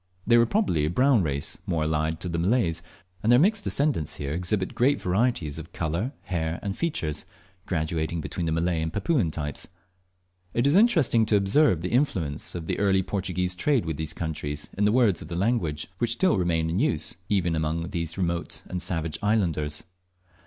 [0.25, 2.81] They were probably a brown race, more allied to the Malays,
[3.21, 7.23] and their mixed descendants here exhibit great variations of colour, hair, and features,
[7.67, 9.67] graduating between the Malay and Papuan types.
[10.55, 14.69] It is interesting to observe the influence of the early Portuguese trade with these countries
[14.75, 18.63] in the words of their language, which still remain in use even among these remote
[18.71, 19.83] and savage islanders.